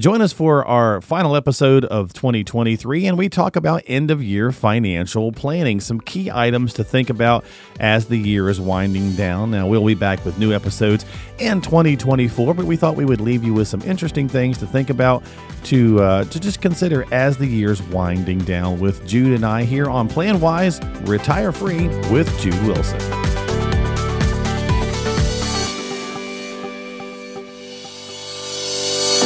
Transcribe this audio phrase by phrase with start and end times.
[0.00, 4.50] Join us for our final episode of 2023, and we talk about end of year
[4.50, 7.44] financial planning, some key items to think about
[7.80, 9.50] as the year is winding down.
[9.50, 11.04] Now, we'll be back with new episodes
[11.38, 14.88] in 2024, but we thought we would leave you with some interesting things to think
[14.88, 15.22] about
[15.64, 19.90] to, uh, to just consider as the year's winding down with Jude and I here
[19.90, 23.29] on Plan Wise Retire Free with Jude Wilson.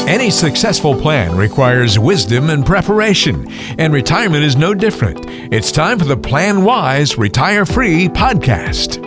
[0.07, 5.25] Any successful plan requires wisdom and preparation, and retirement is no different.
[5.51, 9.03] It's time for the Plan Wise Retire Free podcast.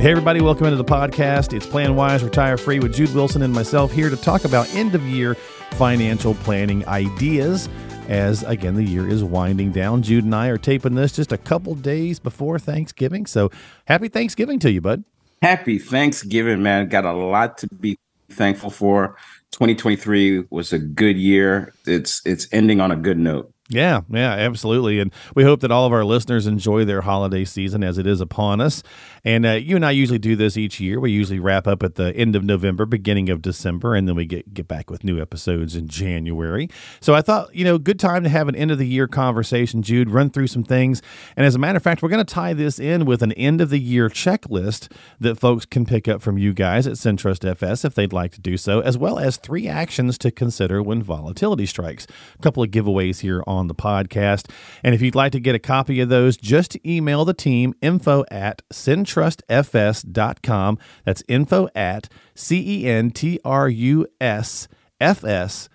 [0.00, 1.52] Hey, everybody, welcome into the podcast.
[1.52, 4.94] It's Plan Wise Retire Free with Jude Wilson and myself here to talk about end
[4.94, 5.34] of year
[5.72, 7.68] financial planning ideas
[8.08, 10.02] as again the year is winding down.
[10.02, 13.26] Jude and I are taping this just a couple days before Thanksgiving.
[13.26, 13.50] So
[13.84, 15.04] happy Thanksgiving to you, bud.
[15.42, 16.88] Happy Thanksgiving, man.
[16.88, 17.98] Got a lot to be
[18.30, 19.16] thankful for.
[19.52, 21.72] 2023 was a good year.
[21.86, 23.52] It's it's ending on a good note.
[23.72, 25.00] Yeah, yeah, absolutely.
[25.00, 28.20] And we hope that all of our listeners enjoy their holiday season as it is
[28.20, 28.82] upon us.
[29.24, 31.00] And uh, you and I usually do this each year.
[31.00, 34.26] We usually wrap up at the end of November, beginning of December, and then we
[34.26, 36.68] get, get back with new episodes in January.
[37.00, 39.82] So I thought, you know, good time to have an end of the year conversation,
[39.82, 41.00] Jude, run through some things.
[41.36, 43.60] And as a matter of fact, we're going to tie this in with an end
[43.60, 47.84] of the year checklist that folks can pick up from you guys at Centrus FS
[47.84, 51.64] if they'd like to do so, as well as three actions to consider when volatility
[51.64, 52.06] strikes.
[52.38, 54.50] A couple of giveaways here on the podcast.
[54.82, 58.24] And if you'd like to get a copy of those, just email the team info
[58.30, 60.78] at centrusfs.com.
[61.04, 64.68] That's info at C E N T R U S
[65.00, 65.68] F S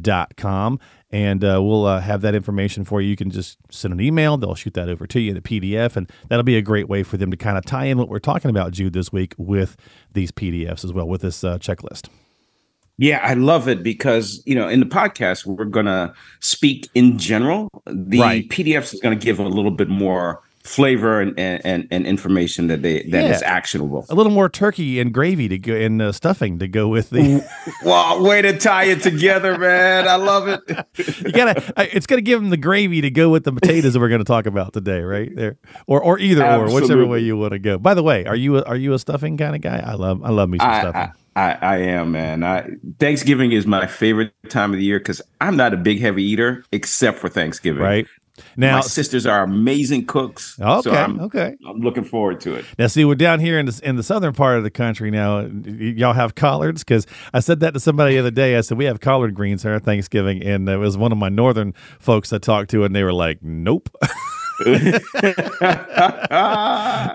[0.00, 0.80] dot com
[1.14, 3.08] and uh, we'll uh, have that information for you.
[3.08, 5.94] You can just send an email; they'll shoot that over to you in a PDF,
[5.94, 8.18] and that'll be a great way for them to kind of tie in what we're
[8.18, 9.76] talking about, Jude, this week with
[10.12, 12.08] these PDFs as well, with this uh, checklist.
[12.96, 17.18] Yeah, I love it because, you know, in the podcast, we're going to speak in
[17.18, 17.68] general.
[17.86, 18.48] The right.
[18.48, 22.80] PDFs is going to give a little bit more flavor and, and, and information that
[22.80, 23.34] they that yeah.
[23.34, 24.06] is actionable.
[24.08, 27.46] A little more turkey and gravy to go and uh, stuffing to go with the.
[27.84, 30.08] well, way to tie it together, man!
[30.08, 30.60] I love it.
[31.24, 31.72] you gotta.
[31.94, 34.46] It's gonna give them the gravy to go with the potatoes that we're gonna talk
[34.46, 36.72] about today, right there, or or either Absolutely.
[36.72, 37.78] or, whichever way you want to go.
[37.78, 39.82] By the way, are you a, are you a stuffing kind of guy?
[39.84, 41.00] I love I love me some I, stuffing.
[41.00, 42.44] I, I, I am, man.
[42.44, 42.68] I,
[42.98, 46.64] Thanksgiving is my favorite time of the year because I'm not a big heavy eater
[46.70, 47.82] except for Thanksgiving.
[47.82, 48.06] Right.
[48.56, 50.58] Now, my sisters are amazing cooks.
[50.60, 51.54] Okay, so I'm, okay.
[51.66, 52.64] I'm looking forward to it.
[52.78, 55.40] Now, see, we're down here in the in the southern part of the country now.
[55.40, 58.56] Y'all have collards because I said that to somebody the other day.
[58.56, 61.28] I said we have collard greens here at Thanksgiving, and it was one of my
[61.28, 63.88] northern folks I talked to, and they were like, "Nope."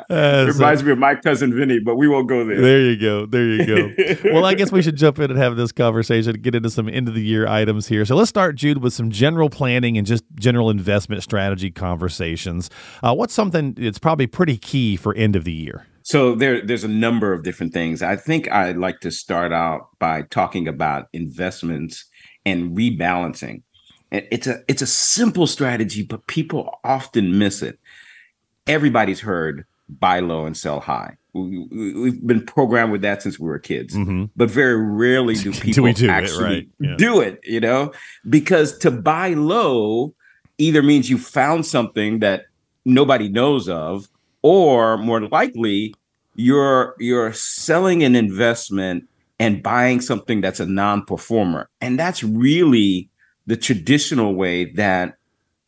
[0.10, 2.60] uh, Reminds so, me of my cousin Vinny, but we won't go there.
[2.60, 3.26] There you go.
[3.26, 3.94] There you go.
[4.34, 7.08] well, I guess we should jump in and have this conversation, get into some end
[7.08, 8.06] of the year items here.
[8.06, 12.70] So let's start, Jude, with some general planning and just general investment strategy conversations.
[13.02, 15.86] Uh, what's something that's probably pretty key for end of the year?
[16.04, 18.02] So there, there's a number of different things.
[18.02, 22.06] I think I'd like to start out by talking about investments
[22.46, 23.62] and rebalancing.
[24.12, 27.80] It's a it's a simple strategy, but people often miss it.
[28.68, 31.18] Everybody's heard buy low and sell high.
[31.34, 34.25] We, have been programmed with that since we were kids, mm-hmm.
[34.36, 36.70] but very rarely do people do do actually it, right?
[36.80, 36.96] yeah.
[36.97, 37.40] do it.
[37.44, 37.94] You know,
[38.30, 40.14] because to buy low
[40.58, 42.46] either means you found something that
[42.86, 44.09] nobody knows of,
[44.41, 45.94] or more likely
[46.36, 49.08] you're you're selling an investment
[49.40, 53.09] and buying something that's a non-performer, and that's really
[53.50, 55.18] the traditional way that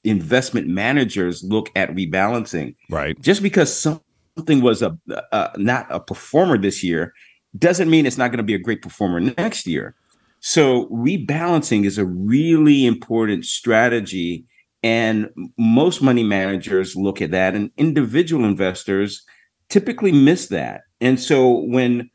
[0.04, 2.76] investment managers look at rebalancing.
[2.92, 3.20] Right.
[3.20, 4.96] Just because something was a,
[5.32, 7.12] a not a performer this year
[7.58, 9.96] doesn't mean it's not going to be a great performer next year.
[10.42, 14.46] So rebalancing is a really important strategy
[14.84, 19.24] and most money managers look at that and individual investors
[19.70, 20.82] typically miss that.
[21.00, 22.12] And so when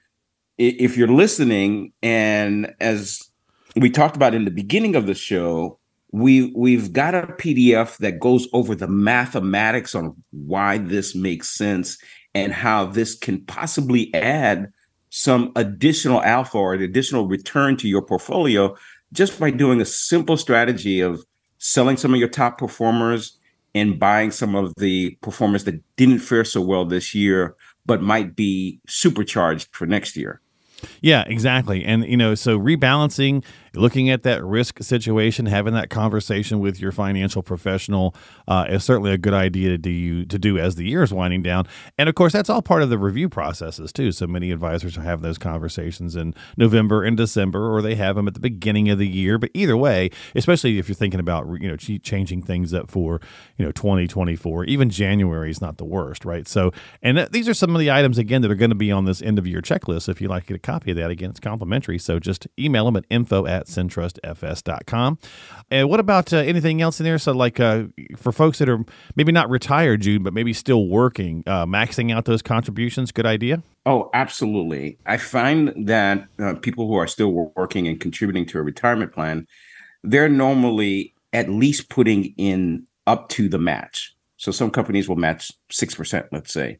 [0.58, 3.20] if you're listening and as
[3.76, 5.78] we talked about in the beginning of the show,
[6.12, 11.98] we we've got a PDF that goes over the mathematics on why this makes sense
[12.34, 14.72] and how this can possibly add
[15.10, 18.74] some additional alpha or additional return to your portfolio
[19.12, 21.24] just by doing a simple strategy of
[21.58, 23.38] selling some of your top performers
[23.74, 28.34] and buying some of the performers that didn't fare so well this year but might
[28.34, 30.40] be supercharged for next year.
[31.00, 31.84] Yeah, exactly.
[31.84, 33.44] And you know, so rebalancing
[33.76, 38.14] looking at that risk situation, having that conversation with your financial professional
[38.48, 41.42] uh, is certainly a good idea to do to do as the year is winding
[41.42, 41.66] down.
[41.98, 44.12] And of course, that's all part of the review processes too.
[44.12, 48.34] So many advisors have those conversations in November and December, or they have them at
[48.34, 49.38] the beginning of the year.
[49.38, 53.20] But either way, especially if you're thinking about you know changing things up for
[53.56, 56.48] you know 2024, even January is not the worst, right?
[56.48, 58.92] So, and th- these are some of the items again that are going to be
[58.92, 60.08] on this end of year checklist.
[60.08, 61.98] If you'd like to get a copy of that, again, it's complimentary.
[61.98, 65.18] So just email them at info at centrusfs.com.
[65.70, 67.18] And what about uh, anything else in there?
[67.18, 67.84] So, like uh,
[68.16, 68.84] for folks that are
[69.14, 73.62] maybe not retired, Jude, but maybe still working, uh, maxing out those contributions, good idea?
[73.84, 74.98] Oh, absolutely.
[75.06, 79.46] I find that uh, people who are still working and contributing to a retirement plan,
[80.02, 84.14] they're normally at least putting in up to the match.
[84.36, 86.78] So some companies will match 6%, let's say.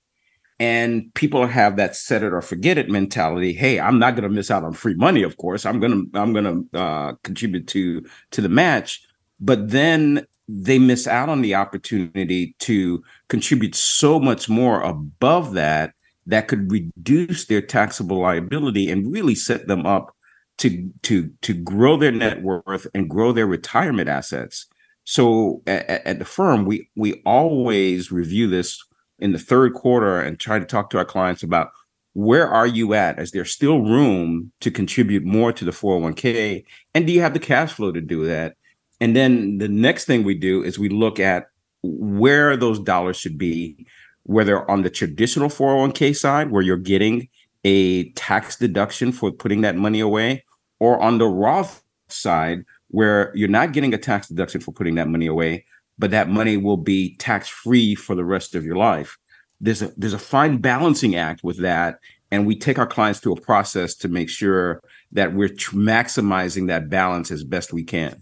[0.58, 3.53] And people have that set it or forget it mentality.
[3.53, 5.67] Hey, I'm not going to miss out on free money, of course.
[5.67, 9.06] I'm going to I'm going to uh, contribute to to the match,
[9.38, 15.93] but then they miss out on the opportunity to contribute so much more above that
[16.26, 20.14] that could reduce their taxable liability and really set them up
[20.58, 24.67] to to to grow their net worth and grow their retirement assets.
[25.05, 28.82] So at, at the firm, we we always review this
[29.18, 31.70] in the third quarter and try to talk to our clients about
[32.12, 33.18] where are you at?
[33.18, 36.64] Is there still room to contribute more to the 401k?
[36.94, 38.56] And do you have the cash flow to do that?
[39.00, 41.48] And then the next thing we do is we look at
[41.82, 43.86] where those dollars should be,
[44.22, 47.28] whether on the traditional 401k side, where you're getting
[47.64, 50.44] a tax deduction for putting that money away,
[50.78, 55.08] or on the Roth side, where you're not getting a tax deduction for putting that
[55.08, 55.66] money away,
[55.98, 59.16] but that money will be tax free for the rest of your life.
[59.60, 61.98] There's a there's a fine balancing act with that,
[62.31, 64.82] and we take our clients through a process to make sure
[65.12, 68.20] that we're maximizing that balance as best we can.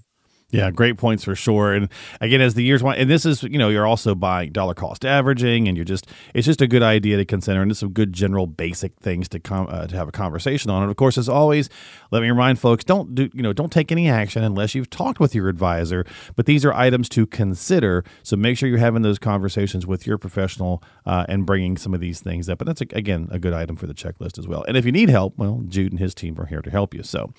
[0.54, 1.74] Yeah, great points for sure.
[1.74, 1.88] And
[2.20, 5.04] again, as the years went, and this is, you know, you're also buying dollar cost
[5.04, 8.12] averaging, and you're just, it's just a good idea to consider, and it's some good
[8.12, 10.82] general basic things to come uh, to have a conversation on.
[10.82, 11.68] And of course, as always,
[12.12, 15.18] let me remind folks, don't do, you know, don't take any action unless you've talked
[15.18, 16.06] with your advisor.
[16.36, 18.04] But these are items to consider.
[18.22, 22.00] So make sure you're having those conversations with your professional uh, and bringing some of
[22.00, 22.60] these things up.
[22.60, 24.64] And that's a, again a good item for the checklist as well.
[24.68, 27.02] And if you need help, well, Jude and his team are here to help you.
[27.02, 27.32] So,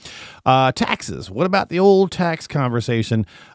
[0.45, 1.31] uh, taxes.
[1.31, 3.04] What about the old tax conversation?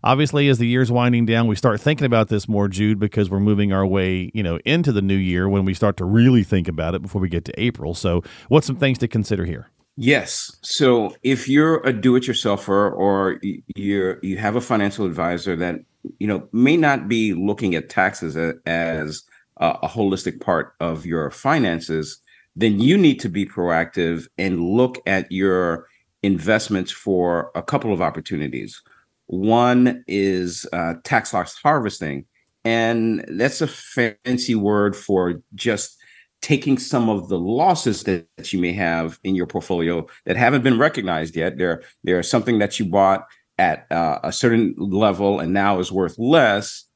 [0.05, 3.41] Obviously, as the year's winding down, we start thinking about this more, Jude, because we're
[3.41, 6.69] moving our way, you know, into the new year when we start to really think
[6.69, 7.95] about it before we get to April.
[7.95, 9.71] So, what's some things to consider here?
[9.97, 10.57] Yes.
[10.63, 13.41] So, if you're a do-it-yourselfer or
[13.77, 15.77] you're you have a financial advisor that
[16.19, 18.37] you know may not be looking at taxes
[18.67, 19.23] as
[19.59, 22.21] a, a holistic part of your finances,
[22.57, 25.87] then you need to be proactive and look at your
[26.23, 28.83] investments for a couple of opportunities.
[29.31, 32.25] One is uh, tax loss harvesting,
[32.65, 35.97] and that's a fancy word for just
[36.43, 40.81] taking some of the losses that, you may have in your portfolio that haven't been
[40.81, 41.59] recognized yet.
[41.59, 43.25] They're they're something that you bought
[43.57, 46.87] at uh, a certain level and now is worth less.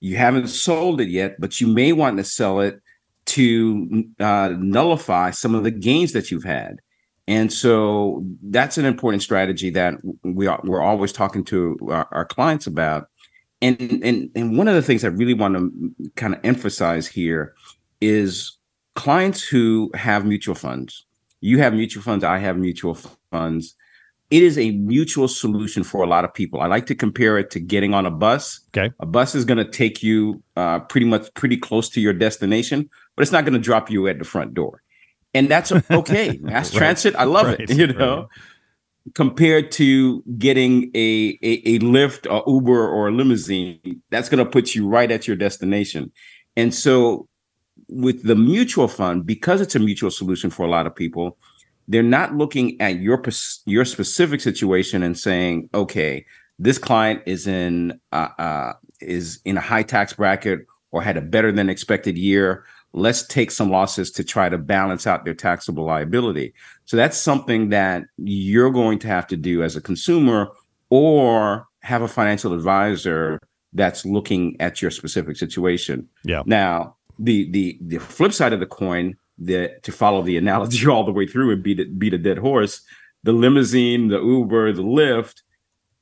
[0.00, 2.82] You haven't sold it yet, but you may want to sell it
[3.26, 6.80] to uh, nullify some of the gains that you've had.
[7.28, 12.24] And so that's an important strategy that we are, we're always talking to our, our
[12.24, 13.10] clients about.
[13.60, 17.54] And, and and one of the things I really want to kind of emphasize here
[18.00, 18.56] is
[18.94, 21.04] clients who have mutual funds.
[21.40, 22.96] You have mutual funds, I have mutual
[23.30, 23.74] funds.
[24.30, 26.60] It is a mutual solution for a lot of people.
[26.60, 28.60] I like to compare it to getting on a bus.
[28.76, 28.92] Okay.
[29.00, 32.88] A bus is going to take you uh, pretty much pretty close to your destination,
[33.16, 34.82] but it's not going to drop you at the front door
[35.34, 36.38] and that's okay.
[36.40, 36.78] Mass right.
[36.78, 37.60] transit, I love right.
[37.60, 37.70] it.
[37.70, 39.14] You know, right.
[39.14, 44.50] compared to getting a, a a Lyft or Uber or a limousine, that's going to
[44.50, 46.12] put you right at your destination.
[46.56, 47.28] And so,
[47.88, 51.38] with the mutual fund, because it's a mutual solution for a lot of people,
[51.86, 53.22] they're not looking at your
[53.66, 56.24] your specific situation and saying, okay,
[56.58, 61.20] this client is in uh, uh, is in a high tax bracket or had a
[61.20, 65.84] better than expected year let's take some losses to try to balance out their taxable
[65.84, 66.54] liability.
[66.84, 70.48] So that's something that you're going to have to do as a consumer
[70.90, 73.40] or have a financial advisor
[73.72, 76.08] that's looking at your specific situation.
[76.24, 76.42] Yeah.
[76.46, 81.04] Now, the the the flip side of the coin, that to follow the analogy all
[81.04, 82.80] the way through and beat it, beat a dead horse,
[83.22, 85.42] the limousine, the Uber, the Lyft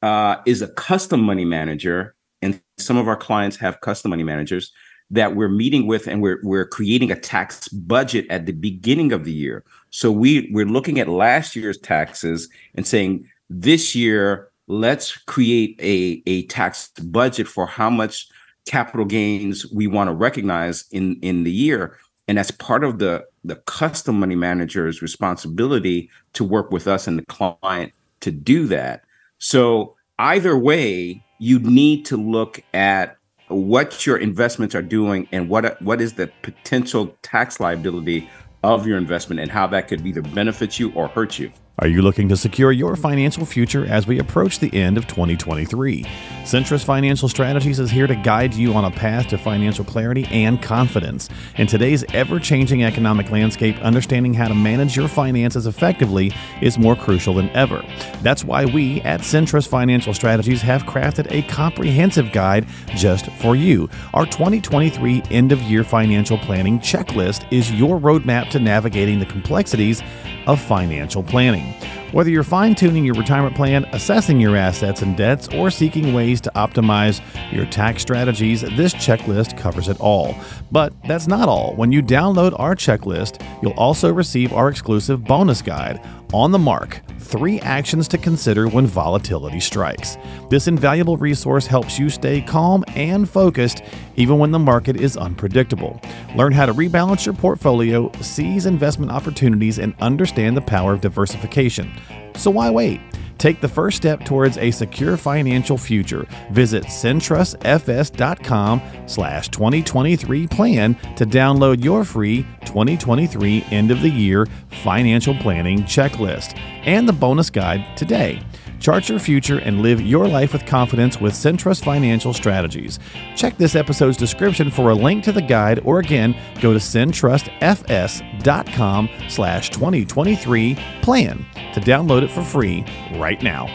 [0.02, 4.72] uh, is a custom money manager, and some of our clients have custom money managers
[5.10, 9.24] that we're meeting with and we're we're creating a tax budget at the beginning of
[9.24, 9.64] the year.
[9.90, 16.22] So we we're looking at last year's taxes and saying this year, let's create a,
[16.26, 18.28] a tax budget for how much
[18.66, 21.96] capital gains we want to recognize in, in the year.
[22.28, 27.18] And that's part of the, the custom money manager's responsibility to work with us and
[27.18, 29.04] the client to do that.
[29.38, 33.15] So either way, you need to look at
[33.48, 38.28] what your investments are doing and what what is the potential tax liability
[38.62, 41.52] of your investment and how that could either benefit you or hurt you.
[41.78, 46.04] Are you looking to secure your financial future as we approach the end of 2023?
[46.44, 50.62] Centrus Financial Strategies is here to guide you on a path to financial clarity and
[50.62, 51.28] confidence.
[51.58, 56.96] In today's ever changing economic landscape, understanding how to manage your finances effectively is more
[56.96, 57.84] crucial than ever.
[58.22, 63.90] That's why we at Centrus Financial Strategies have crafted a comprehensive guide just for you.
[64.14, 70.02] Our 2023 end of year financial planning checklist is your roadmap to navigating the complexities
[70.46, 71.65] of financial planning.
[72.12, 76.40] Whether you're fine tuning your retirement plan, assessing your assets and debts, or seeking ways
[76.42, 77.20] to optimize
[77.52, 80.34] your tax strategies, this checklist covers it all.
[80.70, 81.74] But that's not all.
[81.74, 86.00] When you download our checklist, you'll also receive our exclusive bonus guide,
[86.32, 90.16] On the Mark Three Actions to Consider When Volatility Strikes.
[90.48, 93.82] This invaluable resource helps you stay calm and focused
[94.14, 96.00] even when the market is unpredictable.
[96.36, 101.92] Learn how to rebalance your portfolio, seize investment opportunities, and understand the power of diversification.
[102.36, 103.00] So why wait?
[103.38, 106.26] Take the first step towards a secure financial future.
[106.50, 114.46] Visit centrusfs.com slash 2023 plan to download your free 2023 end of the year
[114.82, 118.40] financial planning checklist and the bonus guide today.
[118.86, 123.00] Chart your future and live your life with confidence with Centrus Financial Strategies.
[123.34, 129.08] Check this episode's description for a link to the guide, or again, go to centrusfs.com
[129.28, 133.66] slash 2023 plan to download it for free right now.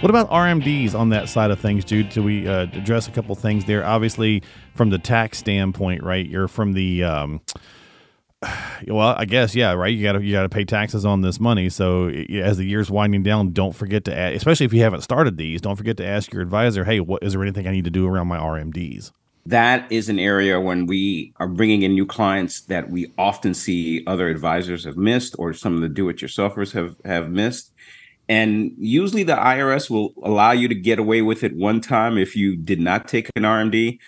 [0.00, 2.08] What about RMDs on that side of things, Jude?
[2.08, 3.86] Do we uh, address a couple things there?
[3.86, 4.42] Obviously,
[4.74, 6.26] from the tax standpoint, right?
[6.26, 7.40] You're from the um,
[8.86, 9.94] well, I guess yeah, right.
[9.94, 11.68] You got to you got to pay taxes on this money.
[11.68, 15.36] So as the year's winding down, don't forget to add, especially if you haven't started
[15.36, 17.90] these, don't forget to ask your advisor, hey, what is there anything I need to
[17.90, 19.12] do around my RMDs?
[19.46, 24.04] That is an area when we are bringing in new clients that we often see
[24.06, 27.72] other advisors have missed, or some of the do-it-yourselfers have have missed.
[28.28, 32.36] And usually the IRS will allow you to get away with it one time if
[32.36, 33.98] you did not take an RMD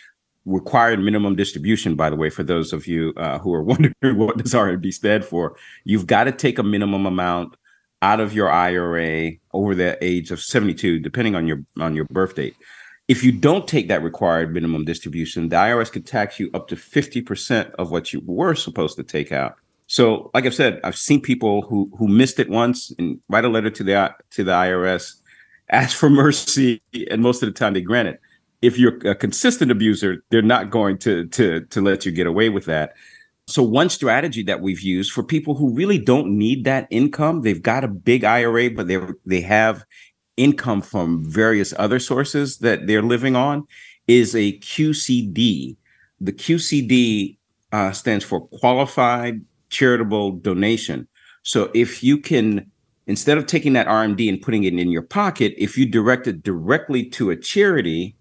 [0.44, 4.36] required minimum distribution by the way for those of you uh, who are wondering what
[4.36, 7.56] does rmd stand for you've got to take a minimum amount
[8.02, 12.34] out of your ira over the age of 72 depending on your on your birth
[12.34, 12.56] date.
[13.08, 16.76] If you don't take that required minimum distribution the irs could tax you up to
[16.76, 19.54] 50% of what you were supposed to take out.
[19.86, 23.48] So like i've said i've seen people who who missed it once and write a
[23.48, 25.14] letter to the to the irs
[25.70, 28.20] ask for mercy and most of the time they grant it
[28.62, 32.48] if you're a consistent abuser, they're not going to to to let you get away
[32.48, 32.94] with that.
[33.48, 37.60] So one strategy that we've used for people who really don't need that income, they've
[37.60, 39.84] got a big IRA, but they they have
[40.36, 43.66] income from various other sources that they're living on,
[44.06, 45.76] is a QCD.
[46.20, 47.36] The QCD
[47.72, 51.08] uh, stands for Qualified Charitable Donation.
[51.42, 52.70] So if you can,
[53.08, 56.44] instead of taking that RMD and putting it in your pocket, if you direct it
[56.44, 58.14] directly to a charity,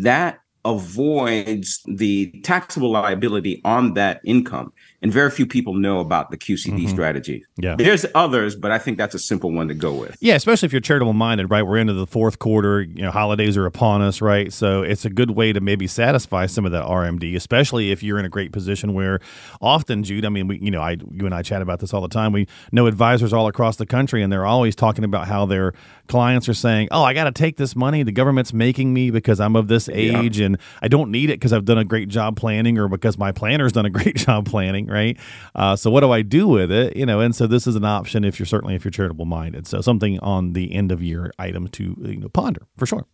[0.00, 6.38] that avoids the taxable liability on that income and very few people know about the
[6.38, 6.88] QCD mm-hmm.
[6.88, 7.44] strategy.
[7.56, 10.16] Yeah, there's others, but I think that's a simple one to go with.
[10.20, 11.62] Yeah, especially if you're charitable minded, right?
[11.62, 12.82] We're into the fourth quarter.
[12.82, 14.52] You know, holidays are upon us, right?
[14.52, 18.18] So it's a good way to maybe satisfy some of that RMD, especially if you're
[18.18, 19.20] in a great position where
[19.60, 20.24] often, Jude.
[20.24, 22.32] I mean, we, you know, I, you and I chat about this all the time.
[22.32, 25.72] We know advisors all across the country, and they're always talking about how their
[26.06, 28.02] clients are saying, "Oh, I got to take this money.
[28.02, 30.46] The government's making me because I'm of this age, yeah.
[30.46, 33.32] and I don't need it because I've done a great job planning, or because my
[33.32, 35.18] planner's done a great job planning." Right?
[35.54, 36.96] Uh, so what do I do with it?
[36.96, 39.66] You know, and so this is an option if you're certainly if you're charitable minded.
[39.66, 43.06] So something on the end of year item to you know ponder for sure.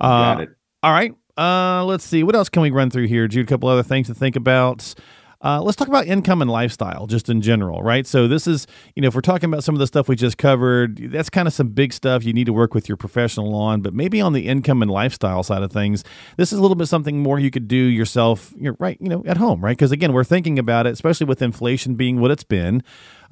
[0.00, 0.48] Uh, Got it.
[0.82, 1.14] All right.
[1.36, 2.22] Uh, let's see.
[2.22, 3.46] What else can we run through here, Jude?
[3.46, 4.94] A couple other things to think about.
[5.42, 8.06] Uh, let's talk about income and lifestyle just in general, right?
[8.06, 10.38] So, this is, you know, if we're talking about some of the stuff we just
[10.38, 13.80] covered, that's kind of some big stuff you need to work with your professional on.
[13.80, 16.04] But maybe on the income and lifestyle side of things,
[16.36, 19.24] this is a little bit something more you could do yourself, you're right, you know,
[19.26, 19.76] at home, right?
[19.76, 22.82] Because again, we're thinking about it, especially with inflation being what it's been.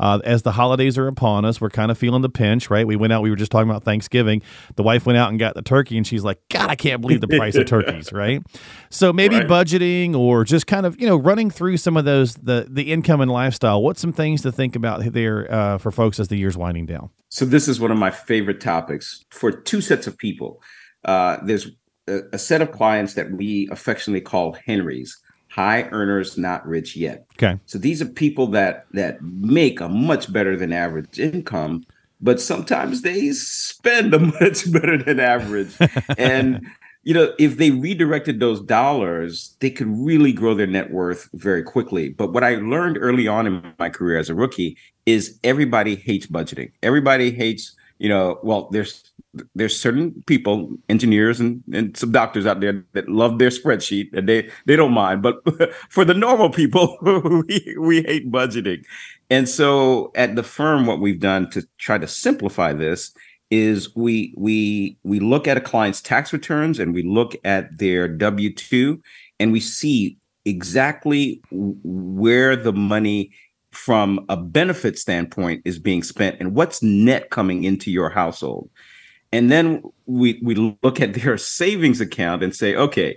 [0.01, 2.87] Uh, as the holidays are upon us, we're kind of feeling the pinch, right?
[2.87, 4.41] We went out, we were just talking about Thanksgiving.
[4.77, 7.21] The wife went out and got the turkey, and she's like, God, I can't believe
[7.21, 8.43] the price of turkeys, right?
[8.89, 9.47] So maybe right.
[9.47, 13.21] budgeting or just kind of, you know, running through some of those, the, the income
[13.21, 13.83] and lifestyle.
[13.83, 17.11] What's some things to think about there uh, for folks as the year's winding down?
[17.29, 20.63] So this is one of my favorite topics for two sets of people.
[21.05, 21.69] Uh, there's
[22.09, 27.27] a, a set of clients that we affectionately call Henrys high earners not rich yet.
[27.35, 27.59] Okay.
[27.67, 31.85] So these are people that that make a much better than average income
[32.21, 35.75] but sometimes they spend a much better than average.
[36.19, 36.67] And
[37.03, 41.63] you know if they redirected those dollars they could really grow their net worth very
[41.63, 42.11] quickly.
[42.11, 44.77] But what i learned early on in my career as a rookie
[45.07, 46.73] is everybody hates budgeting.
[46.83, 49.10] Everybody hates you know well there's
[49.55, 54.29] there's certain people, engineers and, and some doctors out there that love their spreadsheet and
[54.29, 55.23] they they don't mind.
[55.23, 55.37] But
[55.89, 56.99] for the normal people,
[57.49, 58.85] we we hate budgeting.
[59.29, 63.13] And so at the firm, what we've done to try to simplify this
[63.51, 68.09] is we we we look at a client's tax returns and we look at their
[68.09, 69.01] W two
[69.39, 73.31] and we see exactly where the money
[73.73, 78.69] from a benefit standpoint is being spent and what's net coming into your household.
[79.33, 83.17] And then we we look at their savings account and say, okay,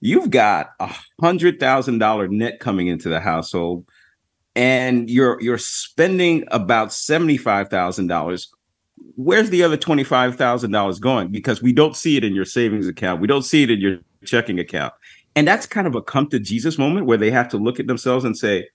[0.00, 3.86] you've got a hundred thousand dollar net coming into the household,
[4.54, 8.52] and you're you're spending about seventy five thousand dollars.
[9.16, 11.28] Where's the other twenty five thousand dollars going?
[11.28, 13.98] Because we don't see it in your savings account, we don't see it in your
[14.24, 14.92] checking account,
[15.34, 17.86] and that's kind of a come to Jesus moment where they have to look at
[17.86, 18.68] themselves and say,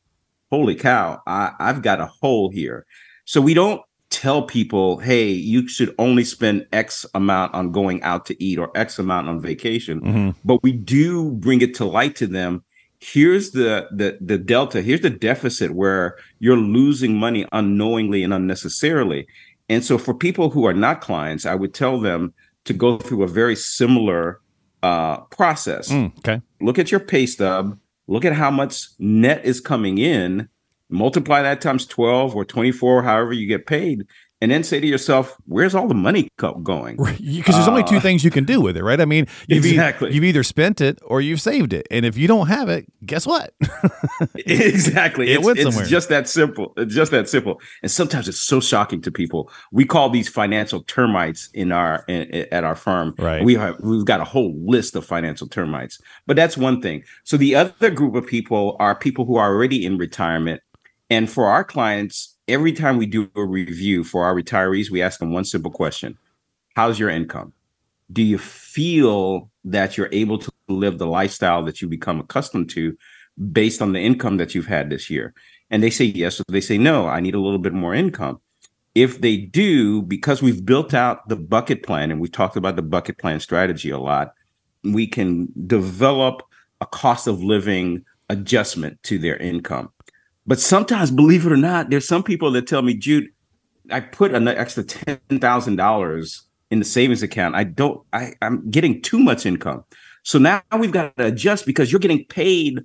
[0.50, 2.86] "Holy cow, I, I've got a hole here."
[3.26, 3.82] So we don't
[4.22, 8.70] tell people, hey, you should only spend X amount on going out to eat or
[8.76, 10.00] X amount on vacation.
[10.00, 10.30] Mm-hmm.
[10.46, 12.64] But we do bring it to light to them.
[13.00, 14.84] Here's the the the delta.
[14.84, 19.26] Here's the deficit where you're losing money unknowingly and unnecessarily.
[19.70, 22.36] And so for people who are not clients, I would tell them
[22.66, 24.40] to go through a very similar
[24.84, 25.90] uh, process.
[25.90, 26.42] Mm, okay.
[26.60, 27.76] Look at your pay stub.
[28.06, 30.48] Look at how much net is coming in
[30.92, 34.06] multiply that times 12 or 24 however you get paid
[34.42, 37.98] and then say to yourself, "Where's all the money going?" Because there's uh, only two
[37.98, 39.00] uh, things you can do with it, right?
[39.00, 40.10] I mean, you've, exactly.
[40.10, 42.92] e- you've either spent it or you've saved it, and if you don't have it,
[43.06, 43.54] guess what?
[44.36, 45.84] exactly, it it's, went somewhere.
[45.84, 46.74] It's just that simple.
[46.76, 47.62] It's just that simple.
[47.84, 49.52] And sometimes it's so shocking to people.
[49.72, 53.14] We call these financial termites in our in, in, at our firm.
[53.20, 53.44] Right.
[53.44, 57.04] We have we've got a whole list of financial termites, but that's one thing.
[57.26, 60.62] So the other group of people are people who are already in retirement
[61.12, 65.20] and for our clients, every time we do a review for our retirees, we ask
[65.20, 66.18] them one simple question
[66.74, 67.52] How's your income?
[68.12, 72.98] Do you feel that you're able to live the lifestyle that you become accustomed to
[73.52, 75.34] based on the income that you've had this year?
[75.70, 78.40] And they say yes, or they say no, I need a little bit more income.
[78.96, 82.82] If they do, because we've built out the bucket plan and we've talked about the
[82.82, 84.34] bucket plan strategy a lot,
[84.84, 86.42] we can develop
[86.80, 89.92] a cost of living adjustment to their income.
[90.52, 93.30] But sometimes, believe it or not, there's some people that tell me, Jude,
[93.90, 97.56] I put an extra ten thousand dollars in the savings account.
[97.56, 98.06] I don't.
[98.12, 99.86] I, I'm getting too much income.
[100.24, 102.82] So now we've got to adjust because you're getting paid.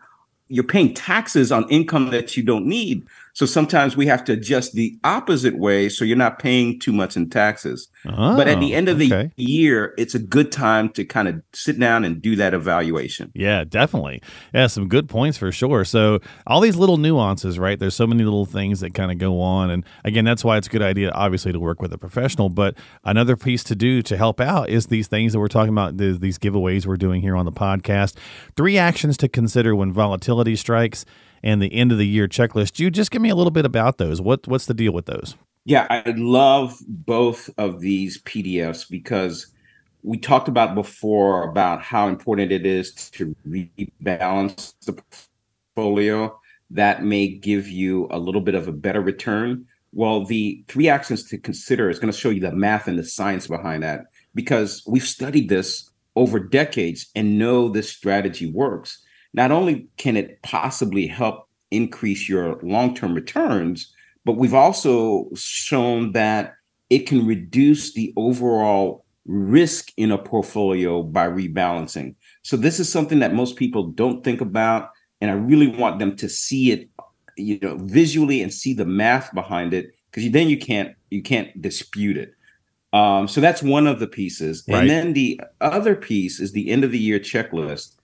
[0.46, 3.04] You're paying taxes on income that you don't need.
[3.36, 7.18] So sometimes we have to adjust the opposite way so you're not paying too much
[7.18, 7.86] in taxes.
[8.06, 9.30] Oh, but at the oh, end of okay.
[9.36, 13.30] the year, it's a good time to kind of sit down and do that evaluation.
[13.34, 14.22] Yeah, definitely.
[14.54, 15.84] Yeah, some good points for sure.
[15.84, 17.78] So all these little nuances, right?
[17.78, 19.68] There's so many little things that kind of go on.
[19.68, 22.48] And again, that's why it's a good idea, obviously, to work with a professional.
[22.48, 25.98] But another piece to do to help out is these things that we're talking about,
[25.98, 28.16] these giveaways we're doing here on the podcast.
[28.56, 31.04] Three actions to consider when volatility strikes
[31.42, 32.78] and the end of the year checklist.
[32.78, 34.20] You just give me a little bit about those.
[34.20, 35.36] What what's the deal with those?
[35.64, 39.48] Yeah, I love both of these PDFs because
[40.02, 45.02] we talked about before about how important it is to rebalance the
[45.74, 46.38] portfolio.
[46.70, 49.66] That may give you a little bit of a better return.
[49.92, 53.04] Well, the three actions to consider is going to show you the math and the
[53.04, 59.02] science behind that because we've studied this over decades and know this strategy works
[59.36, 63.92] not only can it possibly help increase your long-term returns,
[64.24, 66.54] but we've also shown that
[66.90, 72.14] it can reduce the overall risk in a portfolio by rebalancing.
[72.42, 76.16] So this is something that most people don't think about and I really want them
[76.16, 76.88] to see it
[77.36, 81.60] you know visually and see the math behind it because then you can't you can't
[81.60, 82.32] dispute it.
[82.92, 84.64] Um, so that's one of the pieces.
[84.66, 84.80] Right.
[84.80, 87.96] And then the other piece is the end of the year checklist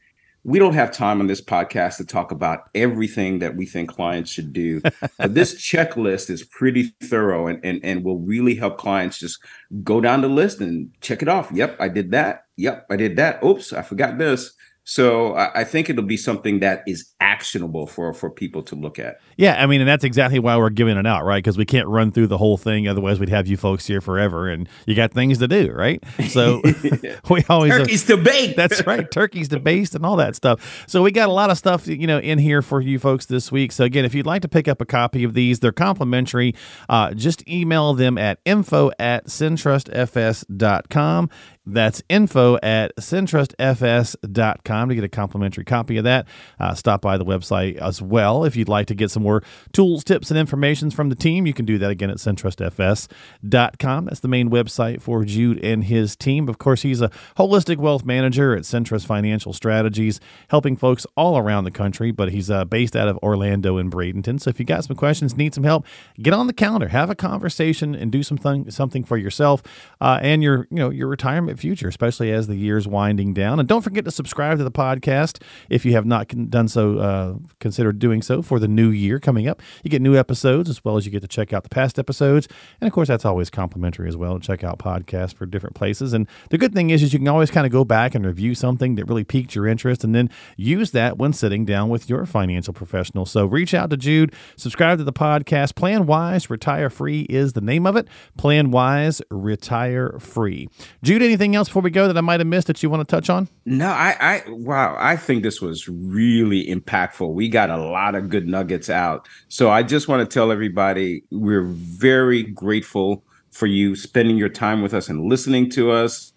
[0.45, 4.31] we don't have time on this podcast to talk about everything that we think clients
[4.31, 4.81] should do.
[4.81, 9.39] but this checklist is pretty thorough and, and, and will really help clients just
[9.85, 11.51] go down the list and check it off.
[11.53, 12.45] Yep, I did that.
[12.57, 13.43] Yep, I did that.
[13.45, 14.53] Oops, I forgot this.
[14.85, 19.21] So I, think it'll be something that is actionable for for people to look at.
[19.37, 21.39] Yeah, I mean, and that's exactly why we're giving it out, right?
[21.39, 24.49] Because we can't run through the whole thing, otherwise we'd have you folks here forever,
[24.49, 26.03] and you got things to do, right?
[26.29, 26.61] So
[27.31, 28.57] we always turkeys to bake.
[28.63, 30.85] that's right, turkeys to baste and all that stuff.
[30.89, 33.53] So we got a lot of stuff, you know, in here for you folks this
[33.53, 33.71] week.
[33.71, 36.57] So again, if you'd like to pick up a copy of these, they're complimentary.
[36.89, 41.31] Uh, just email them at info at centrusfs.com.
[41.65, 46.27] That's info at centrusfs.com to get a complimentary copy of that.
[46.59, 48.45] Uh, stop by the website as well.
[48.45, 51.53] If you'd like to get some more tools, tips, and information from the team, you
[51.53, 54.05] can do that again at centrusfs.com.
[54.07, 56.49] That's the main website for Jude and his team.
[56.49, 61.65] Of course, he's a holistic wealth manager at Centrus Financial Strategies, helping folks all around
[61.65, 64.41] the country, but he's uh, based out of Orlando and Bradenton.
[64.41, 65.87] So if you got some questions, need some help,
[66.21, 69.63] get on the calendar, have a conversation, and do something something for yourself
[70.01, 73.59] uh, and your you know your retirement future, especially as the year's winding down.
[73.59, 76.99] And don't forget to subscribe to the podcast if you have not done so.
[76.99, 79.61] Uh, consider doing so for the new year coming up.
[79.83, 82.49] You get new episodes as well as you get to check out the past episodes,
[82.81, 84.39] and of course that's always complimentary as well.
[84.39, 86.13] to Check out podcasts for different places.
[86.13, 88.55] And the good thing is, is you can always kind of go back and review
[88.55, 92.25] something that really piqued your interest, and then use that when sitting down with your
[92.27, 93.27] financial professional.
[93.27, 95.75] So reach out to Jude, subscribe to the podcast.
[95.75, 98.07] Plan Wise, Retire Free is the name of it.
[98.37, 100.69] Plan Wise, Retire Free.
[101.03, 103.07] Jude, anything anything else before we go that I might have missed that you want
[103.07, 103.49] to touch on?
[103.65, 107.33] No, I, I, wow, I think this was really impactful.
[107.35, 109.29] We got a lot of good nuggets out.
[109.49, 114.83] So I just want to tell everybody we're very grateful for you spending your time
[114.83, 116.33] with us and listening to us,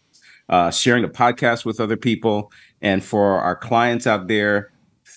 [0.49, 2.51] uh, sharing the podcast with other people.
[2.81, 4.71] And for our clients out there,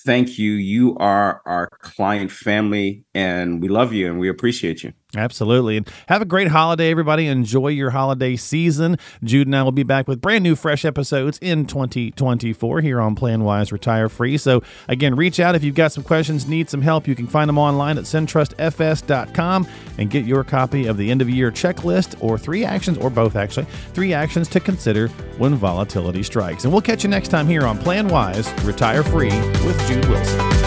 [0.05, 0.53] thank you.
[0.53, 4.93] You are our client family, and we love you and we appreciate you.
[5.17, 5.79] Absolutely.
[5.79, 7.29] And have a great holiday, everybody.
[7.29, 8.99] Enjoy your holiday season.
[9.25, 13.15] Jude and I will be back with brand new, fresh episodes in 2024 here on
[13.15, 14.37] Plan Wise Retire Free.
[14.37, 17.09] So, again, reach out if you've got some questions, need some help.
[17.09, 21.31] You can find them online at centrusfs.com and get your copy of the end of
[21.31, 26.65] year checklist or three actions, or both actually, three actions to consider when volatility strikes.
[26.65, 29.31] And we'll catch you next time here on Plan Wise Retire Free
[29.65, 30.58] with Jude Wilson.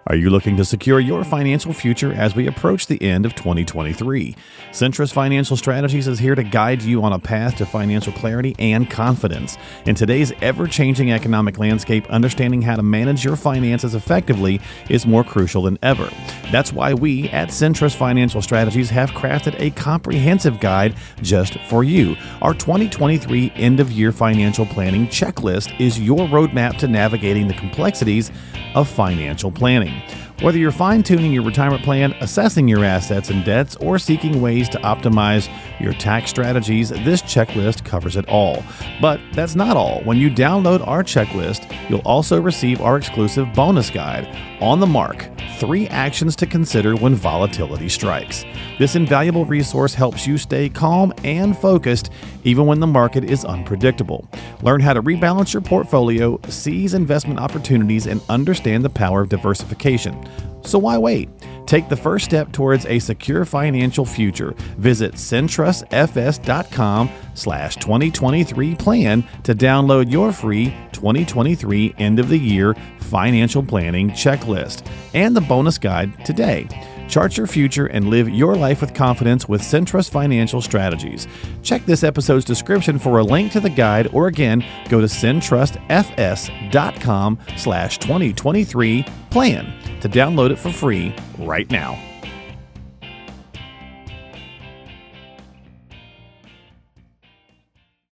[0.06, 4.34] Are you looking to secure your financial future as we approach the end of 2023?
[4.70, 8.90] Centrus Financial Strategies is here to guide you on a path to financial clarity and
[8.90, 9.58] confidence.
[9.84, 14.58] In today's ever changing economic landscape, understanding how to manage your finances effectively
[14.88, 16.08] is more crucial than ever.
[16.50, 22.16] That's why we at Centrus Financial Strategies have crafted a comprehensive guide just for you.
[22.40, 28.32] Our 2023 end of year financial planning checklist is your roadmap to navigating the complexities
[28.74, 30.29] of financial planning time.
[30.40, 34.70] Whether you're fine tuning your retirement plan, assessing your assets and debts, or seeking ways
[34.70, 38.64] to optimize your tax strategies, this checklist covers it all.
[39.02, 40.00] But that's not all.
[40.00, 45.28] When you download our checklist, you'll also receive our exclusive bonus guide, On the Mark
[45.58, 48.46] Three Actions to Consider When Volatility Strikes.
[48.78, 52.10] This invaluable resource helps you stay calm and focused
[52.44, 54.26] even when the market is unpredictable.
[54.62, 60.26] Learn how to rebalance your portfolio, seize investment opportunities, and understand the power of diversification.
[60.62, 61.28] So why wait?
[61.66, 64.54] Take the first step towards a secure financial future.
[64.76, 73.62] Visit centrusfs.com slash 2023 plan to download your free 2023 end of the year financial
[73.62, 76.66] planning checklist and the bonus guide today.
[77.10, 81.26] Chart your future and live your life with confidence with Centrus Financial Strategies.
[81.62, 87.38] Check this episode's description for a link to the guide or again, go to centrusfs.com
[87.56, 92.09] slash 2023 plan to download it for free right now.